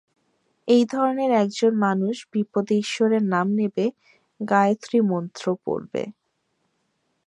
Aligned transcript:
এই 0.67 0.83
ধরনের 0.91 1.31
একজন 1.43 1.73
মানুষ 1.85 2.15
বিপদে 2.33 2.75
ঈশ্বরের 2.77 3.23
নাম 3.33 3.47
নেবে, 3.59 3.85
গায়ত্রী 4.39 4.97
মন্ত্র 5.11 5.45
পড়বে। 5.65 6.03